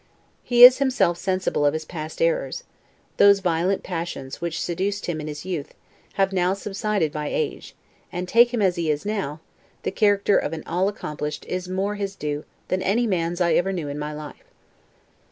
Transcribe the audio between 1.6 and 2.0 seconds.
of his